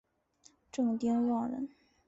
[0.71, 1.69] 郑丁旺人。